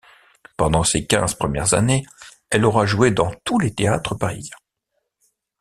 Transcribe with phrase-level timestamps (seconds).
[0.57, 2.07] Pendant ces quinze premières années,
[2.49, 4.57] elle aura joué dans tous les théâtres parisiens.